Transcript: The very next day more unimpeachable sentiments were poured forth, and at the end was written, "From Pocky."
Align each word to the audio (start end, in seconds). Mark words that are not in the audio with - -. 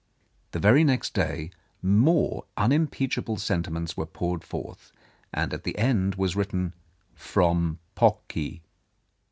The 0.49 0.57
very 0.57 0.83
next 0.83 1.13
day 1.13 1.51
more 1.83 2.45
unimpeachable 2.57 3.37
sentiments 3.37 3.95
were 3.95 4.07
poured 4.07 4.43
forth, 4.43 4.91
and 5.31 5.53
at 5.53 5.61
the 5.63 5.77
end 5.77 6.15
was 6.15 6.35
written, 6.35 6.73
"From 7.13 7.77
Pocky." 7.93 8.63